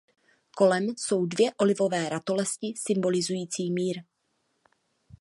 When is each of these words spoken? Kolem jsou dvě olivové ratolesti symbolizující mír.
Kolem 0.57 0.87
jsou 0.97 1.25
dvě 1.25 1.51
olivové 1.57 2.09
ratolesti 2.09 2.73
symbolizující 2.77 3.71
mír. 3.71 4.03